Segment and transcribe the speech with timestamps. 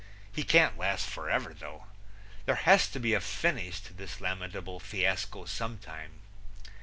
[0.31, 1.85] He can't last forever though.
[2.47, 6.21] There has to be a finish to this lamentable fiasco sometime.